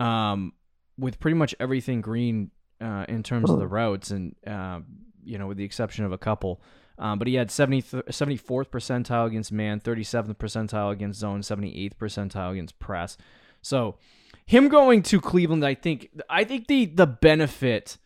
[0.00, 0.52] um,
[0.98, 2.50] with pretty much everything green
[2.82, 4.80] uh, in terms of the routes, and uh,
[5.24, 6.60] you know, with the exception of a couple.
[6.98, 12.52] Um, but he had 70, 74th percentile against man, 37th percentile against zone, 78th percentile
[12.52, 13.16] against press.
[13.62, 13.96] So
[14.44, 17.96] him going to Cleveland, I think I think the the benefit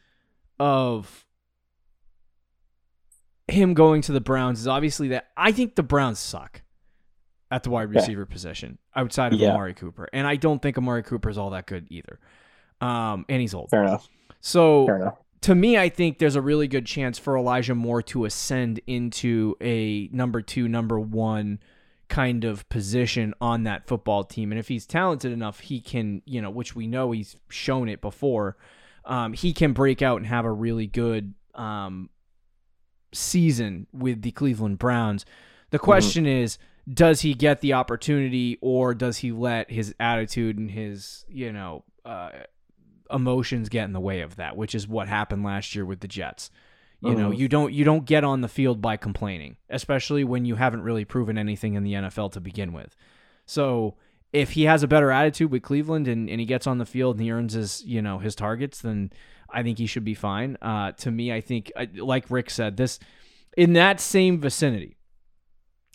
[0.61, 1.27] of
[3.49, 6.63] him going to the Browns is obviously that I think the Browns suck
[7.51, 8.01] at the wide Yeah.
[8.01, 9.51] receiver position outside of Yeah.
[9.51, 10.09] Amari Cooper.
[10.13, 12.19] And I don't think Amari Cooper is all that good either.
[12.81, 13.71] Um, and he's old.
[13.71, 14.09] Fair enough.
[14.47, 18.81] So to me, I think there's a really good chance for Elijah Moore to ascend
[18.87, 21.59] into a number two, number one
[22.07, 24.53] kind of position on that football team.
[24.53, 28.01] And if he's talented enough, he can, you know, which we know he's shown it
[28.01, 28.57] before,
[29.05, 32.09] um, he can break out and have a really good um,
[33.13, 35.27] season with the Cleveland Browns.
[35.71, 36.57] The question is,
[36.89, 41.83] does he get the opportunity or does he let his attitude and his, you know,
[42.05, 42.31] uh,
[43.11, 46.09] emotions get in the way of that, which is what happened last year with the
[46.09, 46.51] Jets.
[47.03, 47.37] You know, Mhm.
[47.39, 51.05] you don't you don't get on the field by complaining, especially when you haven't really
[51.05, 52.97] proven anything in the NFL to begin with.
[53.45, 53.97] So
[54.33, 57.17] if he has a better attitude with Cleveland and, and he gets on the field
[57.17, 59.13] and he earns his you know his targets, then
[59.51, 60.57] I think he should be fine.
[60.63, 62.99] Uh, to me, I think like Rick said, this
[63.59, 64.97] in that same vicinity,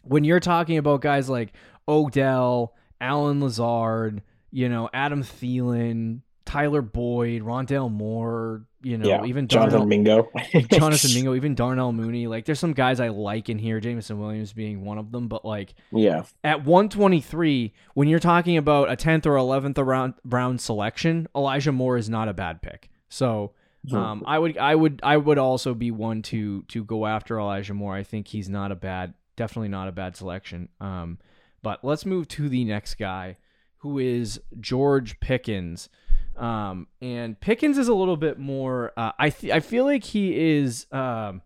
[0.03, 1.53] when you're talking about guys like
[1.87, 4.21] Odell, Allen Lazard,
[4.51, 10.29] you know, Adam Thielen, Tyler Boyd, Rondale Moore, you know, yeah, even Jonathan Darnell, Mingo.
[10.69, 12.27] Jonathan Mingo, even Darnell Mooney.
[12.27, 15.29] Like, there's some guys I like in here, Jameson Williams being one of them.
[15.29, 20.59] But like Yeah, at 123, when you're talking about a 10th or 11th round round
[20.59, 22.89] selection, Elijah Moore is not a bad pick.
[23.07, 23.53] So
[23.93, 27.73] um, I would I would I would also be one to to go after Elijah
[27.73, 27.95] Moore.
[27.95, 30.67] I think he's not a bad, definitely not a bad selection.
[30.81, 31.17] Um,
[31.61, 33.37] but let's move to the next guy,
[33.77, 35.87] who is George Pickens.
[36.37, 38.93] Um, and Pickens is a little bit more.
[38.97, 40.87] Uh, I th- I feel like he is.
[40.91, 41.41] Um,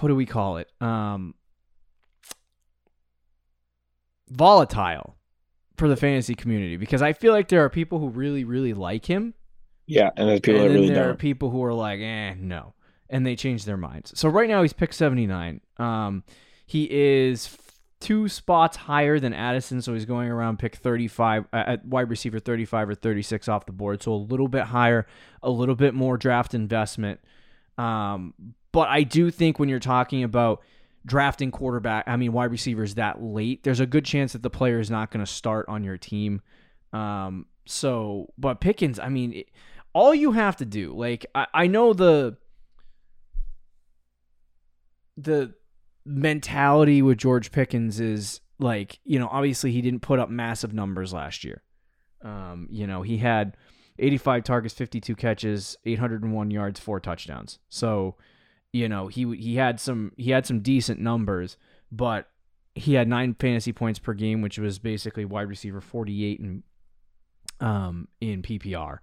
[0.00, 0.70] what do we call it?
[0.80, 1.34] Um,
[4.28, 5.16] volatile
[5.76, 9.06] for the fantasy community because I feel like there are people who really really like
[9.06, 9.34] him
[9.86, 11.18] yeah, and there's people and that really there are don't.
[11.18, 12.74] people who are like, eh, no,
[13.10, 14.18] and they change their minds.
[14.18, 15.60] So right now he's picked seventy nine.
[15.76, 16.24] Um,
[16.66, 17.46] he is
[18.02, 22.10] two spots higher than Addison, so he's going around pick thirty five uh, at wide
[22.10, 24.02] receiver thirty five or thirty six off the board.
[24.02, 25.06] So a little bit higher,
[25.42, 27.20] a little bit more draft investment.
[27.78, 28.34] Um,
[28.72, 30.62] but I do think when you're talking about
[31.06, 34.80] drafting quarterback, I mean wide receivers that late, there's a good chance that the player
[34.80, 36.42] is not going to start on your team.
[36.92, 39.48] Um, so, but Pickens, I mean, it,
[39.92, 42.36] all you have to do, like, I, I know the
[45.16, 45.54] the
[46.04, 51.12] mentality with George Pickens is like, you know, obviously he didn't put up massive numbers
[51.12, 51.62] last year.
[52.22, 53.56] Um, you know, he had
[53.98, 57.58] 85 targets, 52 catches, 801 yards, four touchdowns.
[57.68, 58.16] So,
[58.72, 61.56] you know, he he had some he had some decent numbers,
[61.90, 62.28] but
[62.74, 66.62] he had nine fantasy points per game, which was basically wide receiver 48 in
[67.60, 68.98] um in PPR.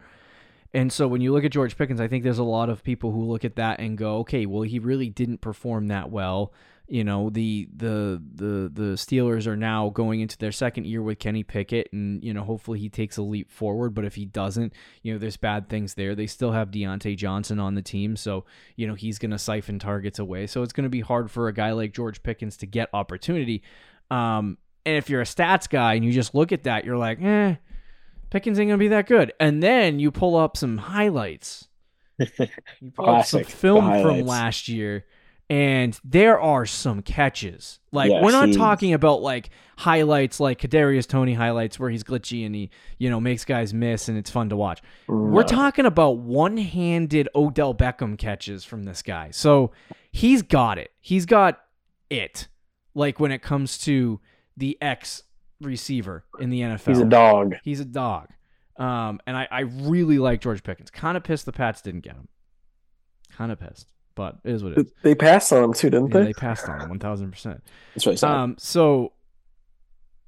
[0.73, 3.11] And so when you look at George Pickens, I think there's a lot of people
[3.11, 6.53] who look at that and go, okay, well he really didn't perform that well.
[6.89, 11.19] You know, the the the the Steelers are now going into their second year with
[11.19, 14.73] Kenny Pickett and you know, hopefully he takes a leap forward, but if he doesn't,
[15.03, 16.15] you know, there's bad things there.
[16.15, 19.77] They still have Diontae Johnson on the team, so you know, he's going to siphon
[19.79, 20.47] targets away.
[20.47, 23.63] So it's going to be hard for a guy like George Pickens to get opportunity.
[24.09, 27.21] Um and if you're a stats guy and you just look at that, you're like,
[27.21, 27.55] "Eh,
[28.29, 29.33] Pickens ain't gonna be that good.
[29.39, 31.67] And then you pull up some highlights.
[32.81, 35.05] You pull up some film from last year,
[35.49, 37.79] and there are some catches.
[37.91, 42.03] Like Yeah, we're not he- talking about like highlights like Kadarius Toney highlights where he's
[42.03, 44.81] glitchy and he you know makes guys miss and it's fun to watch.
[45.07, 49.31] We're talking about one-handed Odell Beckham catches from this guy.
[49.31, 49.71] So
[50.11, 50.91] he's got it.
[50.99, 51.61] He's got
[52.09, 52.47] it.
[52.93, 54.19] Like when it comes to
[54.57, 55.23] the X
[55.61, 56.87] receiver in the NFL.
[56.87, 57.55] He's a dog.
[57.63, 58.27] He's a dog.
[58.77, 60.89] Um, and I, I really like George Pickens.
[60.89, 62.27] Kind of pissed the Pats didn't get him.
[63.35, 64.91] Kind of pissed, but it is what it is.
[65.01, 66.25] They passed on him too, didn't Yeah, they?
[66.25, 67.63] they passed on him one thousand percent.
[67.95, 68.29] That's said.
[68.29, 69.13] Um, so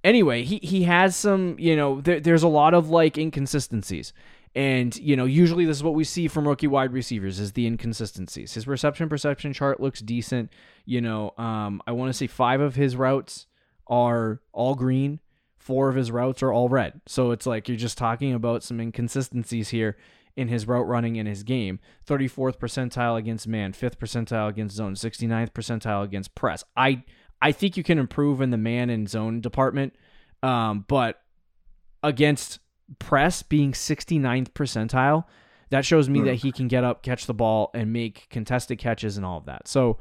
[0.02, 4.14] anyway, he he has some, you know, there, there's a lot of like inconsistencies.
[4.56, 7.66] And, you know, usually this is what we see from rookie wide receivers is the
[7.66, 8.54] inconsistencies.
[8.54, 10.52] His reception perception chart looks decent.
[10.86, 13.48] You know, um, I want to say five of his routes
[13.88, 15.20] are all green,
[15.58, 17.02] four of his routes are all red.
[17.08, 19.98] So it's like you're just talking about some inconsistencies here
[20.36, 21.80] in his route running in his game.
[22.08, 26.64] 34th percentile against man, 5th percentile against zone, 69th percentile against press.
[26.76, 27.04] I
[27.42, 29.96] I think you can improve in the man and zone department,
[30.44, 31.22] um, but
[32.04, 32.60] against
[33.00, 35.26] press being 69th percentile,
[35.70, 39.18] that shows me that he can get up, catch the ball, and make contested catches
[39.18, 39.68] and all of that.
[39.68, 39.98] So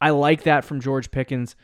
[0.00, 1.54] I like that from George Pickens.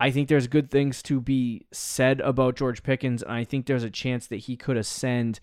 [0.00, 3.84] I think there's good things to be said about George Pickens, and I think there's
[3.84, 5.40] a chance that he could ascend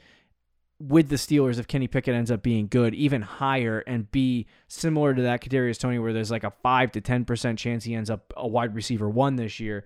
[0.88, 5.14] with the Steelers if Kenny Pickett ends up being good, even higher, and be similar
[5.14, 8.10] to that Kadarius Toney, where there's like a five to ten percent chance he ends
[8.10, 9.86] up a wide receiver one this year.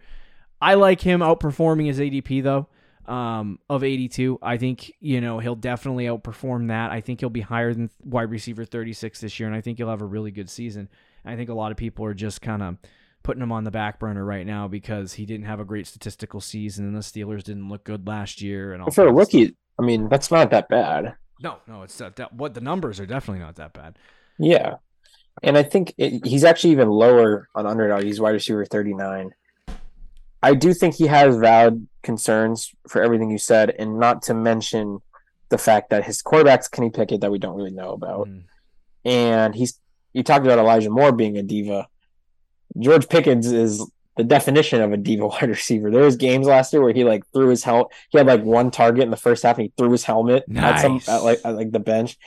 [0.62, 2.68] I like him outperforming his ADP though.
[3.08, 4.40] um, of 82.
[4.42, 6.92] I think, you know, he'll definitely outperform that.
[6.92, 9.90] I think he'll be higher than wide receiver 36 this year, and I think he'll
[9.90, 10.90] have a really good season.
[11.24, 12.78] I think a lot of people are just kind of
[13.24, 16.40] putting him on the back burner right now because he didn't have a great statistical
[16.40, 18.74] season and the Steelers didn't look good last year.
[18.74, 19.56] And all For a of stuff.
[19.80, 21.16] I mean, that's not that bad.
[21.42, 23.98] No, no, it's uh, that, what the numbers are definitely not that bad.
[24.40, 24.76] Yeah.
[25.44, 28.04] And I think it, he's actually even lower on underdog.
[28.04, 29.32] He's wide receiver 39.
[30.42, 35.00] I do think he has valid concerns for everything you said, and not to mention
[35.50, 38.28] the fact that his quarterback's Kenny Pickett that we don't really know about.
[38.28, 38.44] Mm.
[39.04, 39.80] And he's
[40.14, 41.88] you talked about Elijah Moore being a diva.
[42.80, 43.86] George Pickens is
[44.18, 45.92] the definition of a diva wide receiver.
[45.92, 47.88] There was games last year where he like threw his helmet.
[48.10, 50.82] He had like one target in the first half, and he threw his helmet at
[50.82, 52.18] some at like at like the bench.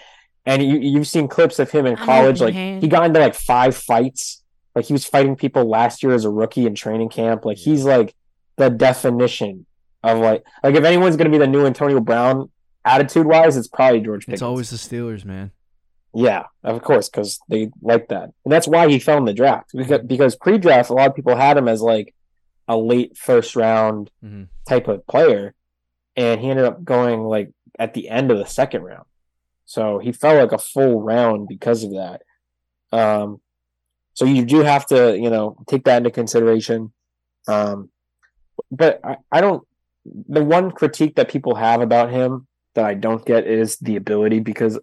[0.47, 2.41] And you you've seen clips of him in college.
[2.41, 2.83] Like hand.
[2.83, 4.43] he got into like five fights.
[4.75, 7.45] Like he was fighting people last year as a rookie in training camp.
[7.45, 8.15] Like he's like
[8.57, 9.67] the definition
[10.03, 12.51] of like like if anyone's gonna be the new Antonio Brown
[12.85, 14.35] attitude wise, it's probably George Pickens.
[14.35, 15.53] It's always the Steelers, man.
[16.15, 19.71] Yeah, of course, because they like that, and that's why he fell in the draft.
[19.75, 22.15] Because, because pre-draft, a lot of people had him as like
[22.67, 24.49] a late first round Mhm.
[24.67, 25.55] type of player,
[26.17, 29.05] and he ended up going like at the end of the second round.
[29.67, 32.23] So he fell like a full round because of that.
[32.91, 33.41] Um,
[34.15, 36.93] so you do have to, you know, take that into consideration.
[37.47, 37.91] Um,
[38.71, 39.63] but I, I don't.
[40.07, 44.41] The one critique that people have about him that I don't get is the ability
[44.41, 44.79] because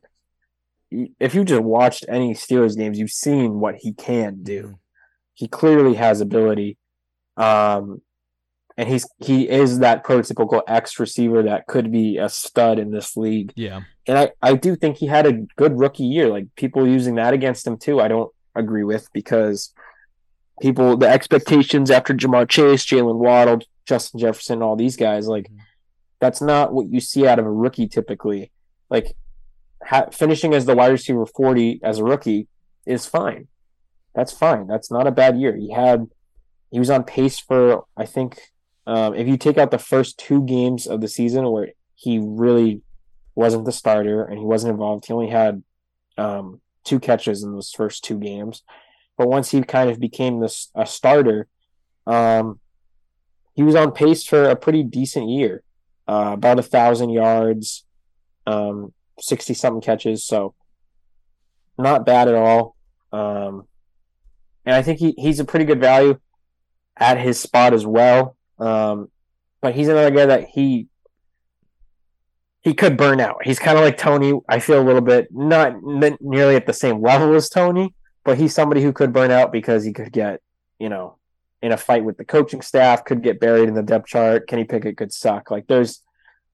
[0.92, 4.64] if you just watched any Steelers games, you've seen what he can do.
[4.64, 4.78] Mhm.
[5.34, 6.78] He clearly has ability,
[7.38, 8.02] um,
[8.78, 13.16] and he's he is that prototypical X receiver that could be a stud in this
[13.18, 13.52] league.
[13.56, 13.82] Yeah.
[14.08, 16.30] And I I do think he had a good rookie year.
[16.30, 19.74] Like people using that against him too, I don't agree with because
[20.62, 25.58] people the expectations after Ja'Marr Chase, Jalen Waddle, Justin Jefferson, all these guys like Mhm.
[26.22, 28.52] that's not what you see out of a rookie typically.
[28.90, 29.16] Like
[29.86, 32.48] ha- finishing as the wide receiver 40 as a rookie
[32.86, 33.48] is fine.
[34.14, 34.68] That's fine.
[34.68, 35.56] That's not a bad year.
[35.56, 36.08] He had
[36.72, 38.40] he was on pace for I think
[38.88, 42.82] um, if you take out the first two games of the season where he really
[43.34, 45.64] wasn't the starter and he wasn't involved, he only had
[46.18, 48.64] um, two catches in those first two games.
[49.18, 51.48] But once he kind of became this a starter,
[52.06, 52.60] um,
[53.54, 55.64] he was on pace for a pretty decent year,
[56.08, 57.86] uh, about a thousand yards,
[58.46, 60.26] um, sixty something catches.
[60.26, 60.54] So
[61.78, 62.76] not bad at all.
[63.12, 63.68] Um,
[64.66, 66.20] and I think he, he's a pretty good value
[66.98, 68.36] at his spot as well.
[68.60, 69.10] Um,
[69.62, 70.88] but he's another guy that he
[72.62, 73.46] he could burn out.
[73.46, 74.34] He's kind of like Toney.
[74.50, 78.56] I feel a little bit not nearly at the same level as Toney, but he's
[78.56, 80.42] somebody who could burn out because he could get
[80.80, 81.18] you know
[81.62, 84.48] in a fight with the coaching staff, could get buried in the depth chart.
[84.48, 85.52] Kenny Pickett could suck.
[85.52, 86.02] Like there's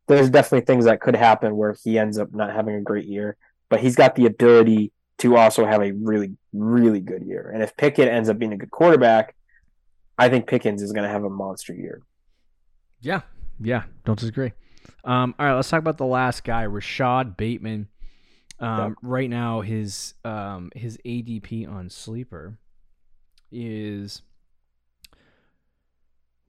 [0.07, 3.37] there's definitely things that could happen where he ends up not having a great year,
[3.69, 7.51] but he's got the ability to also have a really really good year.
[7.53, 9.35] And if Pickett ends up being a good quarterback,
[10.17, 12.01] I think Pickens is going to have a monster year.
[12.99, 13.21] Yeah.
[13.59, 13.83] Yeah.
[14.05, 14.53] Don't disagree.
[15.03, 17.87] Um, all right, let's talk about the last guy, Rashod Bateman.
[18.59, 18.95] Um.
[19.01, 22.59] Right now, his um, his ADP on Sleeper
[23.51, 24.21] is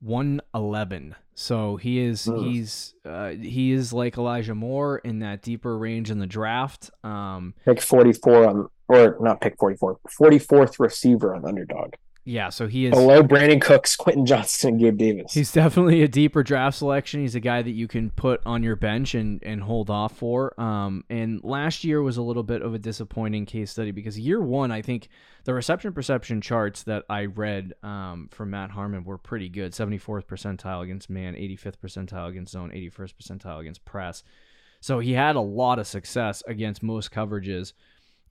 [0.01, 1.15] one eleven.
[1.35, 6.19] So he is he's uh, he is like Elijah Moore in that deeper range in
[6.19, 6.91] the draft.
[7.03, 11.95] Um, Pick 44 on or not pick 44, 44th receiver on underdog.
[12.25, 15.35] Yeah, so he is Below Brandin Cooks, Quentin Johnson, and Gabe Davis.
[15.35, 17.21] He's definitely a deeper draft selection.
[17.21, 20.59] He's a guy that you can put on your bench and, and hold off for.
[20.61, 24.41] Um, and last year was a little bit of a disappointing case study because year
[24.41, 25.09] one, I think
[25.45, 30.27] the reception perception charts that I read um, from Matt Harmon were pretty good 74th
[30.27, 34.23] percentile against man, 85th percentile against zone, 81st percentile against press.
[34.81, 37.73] So he had a lot of success against most coverages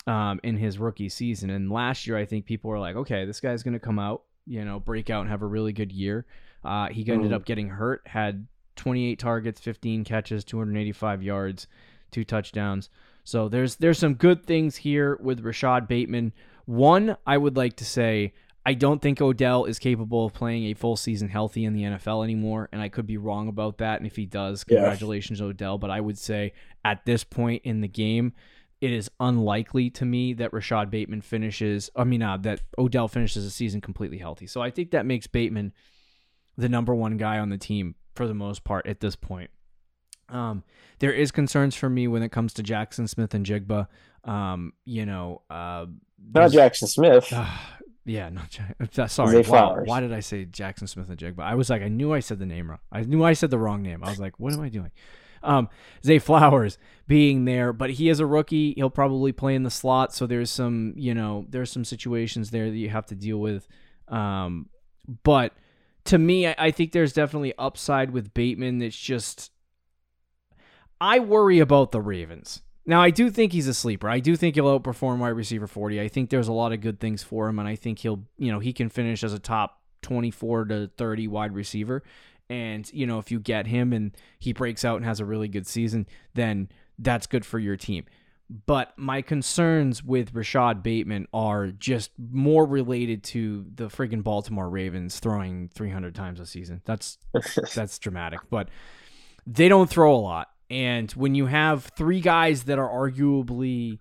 [0.07, 1.49] um, in his rookie season.
[1.49, 4.23] And last year, I think people were like, okay, this guy's going to come out,
[4.45, 6.25] you know, break out and have a really good year.
[6.63, 7.35] Uh, he ended Mhm.
[7.35, 11.67] up getting hurt, had 28 targets, 15 catches, 285 yards,
[12.11, 12.89] two touchdowns.
[13.23, 16.33] So there's there's some good things here with Rashod Bateman.
[16.65, 18.33] One, I would like to say
[18.65, 22.23] I don't think Odell is capable of playing a full season healthy in the NFL
[22.23, 23.97] anymore, and I could be wrong about that.
[23.99, 25.79] And if he does, congratulations, Odell.
[25.79, 26.53] But I would say
[26.85, 28.33] at this point in the game,
[28.81, 31.89] it is unlikely to me that Rashod Bateman finishes.
[31.95, 34.47] I mean, uh, that Odell finishes the season completely healthy.
[34.47, 35.71] So I think that makes Bateman
[36.57, 39.51] the number one guy on the team for the most part at this point.
[40.29, 40.63] Um,
[40.99, 43.87] there is concerns for me when it comes to Jaxon Smith-Njigba.
[44.23, 45.85] Um, you know, uh,
[46.33, 47.27] Not Jaxon Smith.
[47.31, 48.75] Ah, Yeah, not Jack.
[48.97, 49.41] uh, Sorry.
[49.43, 49.77] Wow.
[49.85, 51.39] Why did I say Jaxon Smith-Njigba?
[51.39, 52.79] I was like, I knew I said the name wrong.
[52.91, 54.03] I knew I said the wrong name.
[54.03, 54.89] I was like, what am I doing?
[55.43, 55.69] Um,
[56.05, 56.77] Zay Flowers
[57.07, 58.73] being there, but he is a rookie.
[58.75, 62.69] He'll probably play in the slot, so there's some, you know, there's some situations there
[62.69, 63.67] that you have to deal with.
[64.07, 64.69] Um,
[65.23, 65.53] but
[66.05, 68.81] to me, I, I think there's definitely upside with Bateman.
[68.81, 69.51] It's just
[71.01, 72.61] I worry about the Ravens.
[72.85, 74.07] Now, I do think he's a sleeper.
[74.09, 75.99] I do think he'll outperform wide receiver 40.
[75.99, 78.51] I think there's a lot of good things for him, and I think he'll, you
[78.51, 82.03] know, he can finish as a top 24 to 30 wide receiver.
[82.51, 85.47] And, you know, if you get him and he breaks out and has a really
[85.47, 86.67] good season, then
[86.99, 88.03] that's good for your team.
[88.65, 95.17] But my concerns with Rashod Bateman are just more related to the friggin' Baltimore Ravens
[95.19, 96.81] throwing 300 times a season.
[96.83, 97.17] That's
[97.73, 98.67] that's dramatic, but
[99.47, 100.49] they don't throw a lot.
[100.69, 103.97] And when you have three guys that are arguably,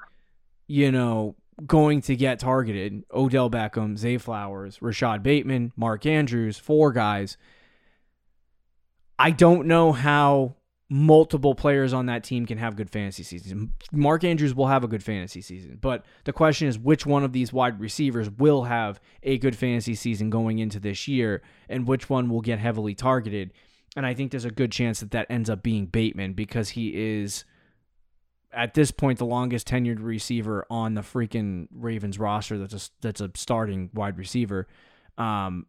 [0.66, 6.90] you know, going to get targeted, Odell Beckham, Zay Flowers, Rashod Bateman, Mark Andrews, four
[6.92, 7.36] guys,
[9.20, 10.54] I don't know how
[10.88, 13.70] multiple players on that team can have good fantasy seasons.
[13.92, 17.34] Mark Andrews will have a good fantasy season, but the question is which one of
[17.34, 22.08] these wide receivers will have a good fantasy season going into this year and which
[22.08, 23.52] one will get heavily targeted.
[23.94, 27.20] And I think there's a good chance that that ends up being Bateman because he
[27.20, 27.44] is
[28.54, 33.20] at this point the longest tenured receiver on the freaking Ravens roster that's a that's
[33.20, 34.66] a starting wide receiver.
[35.18, 35.66] Um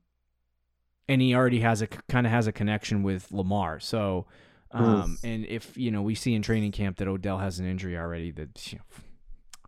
[1.08, 3.80] and he already has a kind of has a connection with Lamar.
[3.80, 4.26] So
[4.72, 7.98] um, and if you know we see in training camp that Odell has an injury
[7.98, 8.86] already, that you know,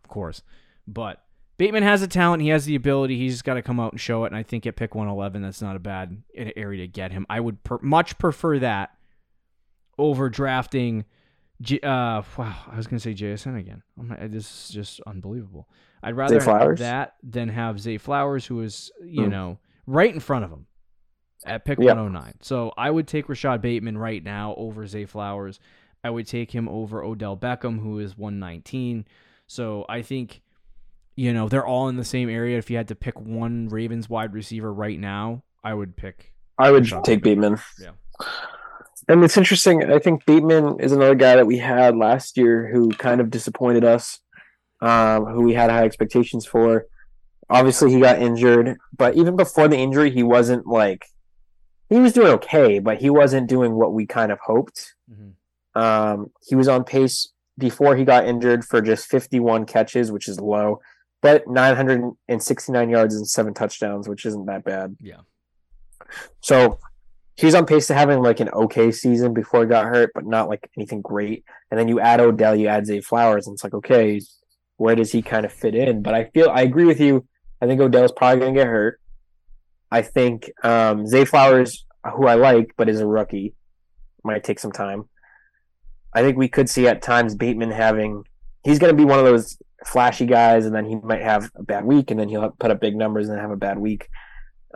[0.02, 0.42] of course,
[0.86, 1.22] but
[1.58, 3.18] Bateman has the talent, he has the ability.
[3.18, 4.28] He's just got to come out and show it.
[4.28, 6.22] And I think at pick 111, that's not a bad
[6.56, 7.26] area to get him.
[7.30, 8.90] I would per- much prefer that
[9.98, 11.04] over drafting.
[11.60, 13.82] G- uh, wow, I was gonna say JSN again.
[14.00, 15.68] Oh my, this is just unbelievable.
[16.02, 19.30] I'd rather have that than have Zay Flowers, who is you Hmm.
[19.30, 20.66] know right in front of him
[21.44, 21.92] at pick Yeah.
[21.94, 22.34] 109.
[22.40, 25.60] So I would take Rashod Bateman right now over Zay Flowers.
[26.02, 29.06] I would take him over Odell Beckham, who is 119.
[29.46, 30.42] So I think,
[31.16, 32.58] you know, they're all in the same area.
[32.58, 36.32] If you had to pick one Ravens wide receiver right now, I would pick.
[36.58, 37.58] I would Rashod take Bateman.
[37.80, 37.90] Yeah.
[39.08, 39.90] And it's interesting.
[39.90, 43.84] I think Bateman is another guy that we had last year who kind of disappointed
[43.84, 44.20] us,
[44.80, 46.86] um, who we had high expectations for.
[47.50, 51.04] Obviously, he got injured, but even before the injury, he wasn't like
[51.94, 54.96] he was doing okay, but he wasn't doing what we kind of hoped.
[55.80, 60.40] Um, he was on pace before he got injured for just 51 catches, which is
[60.40, 60.80] low,
[61.22, 64.96] but 969 yards and seven touchdowns, which isn't that bad.
[65.00, 65.20] Yeah.
[66.40, 66.80] So
[67.36, 70.48] he's on pace to having like an okay season before he got hurt, but not
[70.48, 71.44] like anything great.
[71.70, 74.20] And then you add Odell, you add Zay Flowers, and it's like, okay,
[74.78, 76.02] where does he kind of fit in?
[76.02, 77.24] But I feel I agree with you.
[77.60, 79.00] I think Odell's probably going to get hurt.
[79.94, 81.86] I think um, Zay Flowers,
[82.16, 83.54] who I like, but is a rookie,
[84.24, 85.08] might take some time.
[86.12, 88.24] I think we could see at times Bateman having.
[88.64, 91.62] He's going to be one of those flashy guys, and then he might have a
[91.62, 94.08] bad week, and then he'll put up big numbers and have a bad week.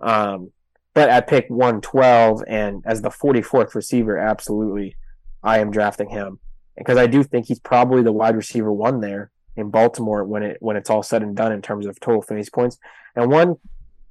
[0.01, 0.53] Um,
[0.95, 4.97] but at pick 112 and as the 44th receiver, absolutely,
[5.43, 6.39] I am drafting him
[6.77, 10.59] because I do think he's probably the wide receiver one there in Baltimore when it
[10.61, 12.79] when it's all said and done in terms of total fantasy points.
[13.17, 13.57] And one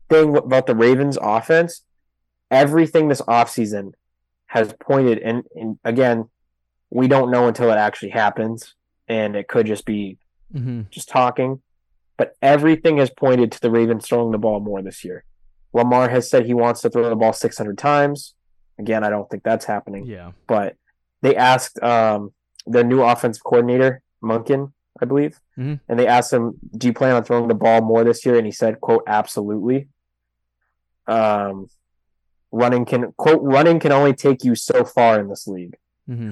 [0.10, 1.82] thing about the Ravens offense,
[2.52, 3.92] everything this offseason
[4.48, 6.30] has pointed and, and again,
[6.90, 8.76] we don't know until it actually happens
[9.08, 10.18] and it could just be
[10.56, 10.84] Mm-hmm.
[10.92, 11.62] just talking,
[12.16, 15.26] but everything has pointed to the Ravens throwing the ball more this year.
[15.74, 18.34] Lamar has said he wants to throw the ball 600 times.
[18.80, 20.32] Again, I don't think that's happening, Yeah.
[20.48, 20.78] but
[21.22, 22.32] they asked um,
[22.66, 25.82] the new offensive coordinator, Monken, I believe, Mhm.
[25.90, 28.46] and they asked him, "Do you plan on throwing the ball more this year?" And
[28.46, 29.90] he said, "quote Absolutely."
[31.08, 31.70] Um,
[32.52, 35.76] running can quote running can only take you so far in this league.
[36.10, 36.32] Mm-hmm.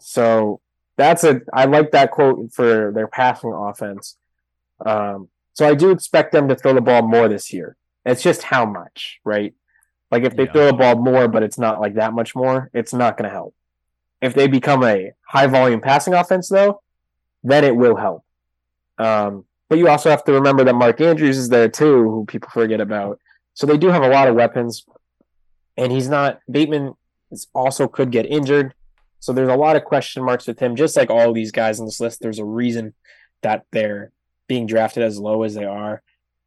[0.00, 0.60] So
[0.96, 4.16] that's a I like that quote for their passing offense.
[4.84, 7.76] Um, so I do expect them to throw the ball more this year.
[8.04, 9.54] It's just how much, right?
[10.10, 10.52] Like if they Yeah.
[10.52, 13.34] throw the ball more, but it's not like that much more, it's not going to
[13.34, 13.54] help.
[14.20, 16.82] If they become a high volume passing offense, though,
[17.42, 18.24] then it will help.
[18.98, 22.50] Um, but you also have to remember that Mark Andrews is there too, who people
[22.50, 23.20] forget about.
[23.54, 24.84] So they do have a lot of weapons,
[25.76, 26.94] and he's not Bateman.
[27.52, 28.74] Also could get injured.
[29.18, 31.86] So there's a lot of question marks with him, just like all these guys on
[31.86, 32.20] this list.
[32.20, 32.94] There's a reason
[33.42, 34.12] that they're
[34.46, 36.02] being drafted as low as they are.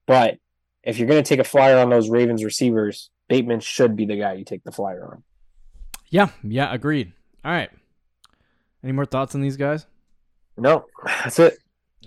[0.05, 0.38] But
[0.84, 4.18] if you're going to take a flyer on those Ravens receivers, Bateman should be the
[4.18, 5.24] guy you take the flyer on.
[6.10, 6.30] Yeah.
[6.43, 6.72] Yeah.
[6.72, 7.12] Agreed.
[7.43, 7.70] All right.
[8.84, 9.86] Any more thoughts on these guys?
[10.58, 11.58] No, that's it.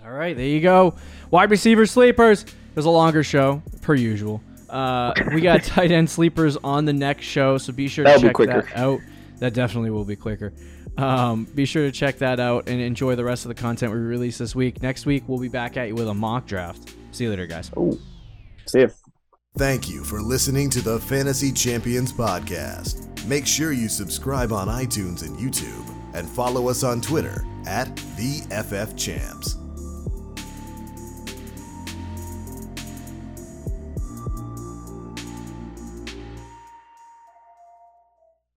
[0.04, 0.94] All right, there you go.
[1.30, 2.42] Wide receiver sleepers.
[2.44, 4.42] It was a longer show per usual.
[4.70, 8.28] Uh, we got tight end sleepers on the next show, so be sure That'll to
[8.28, 9.00] check that out.
[9.38, 10.52] That definitely will be quicker.
[10.96, 13.98] Um, be sure to check that out and enjoy the rest of the content we
[13.98, 14.82] release this week.
[14.82, 16.94] Next week, we'll be back at you with a mock draft.
[17.12, 17.70] See you later, guys.
[17.76, 17.98] Oh,
[18.66, 18.90] see you.
[19.56, 23.06] Thank you for listening to the Fantasy Champions Podcast.
[23.26, 28.40] Make sure you subscribe on iTunes and YouTube and follow us on Twitter at the
[28.50, 29.59] FF Champs.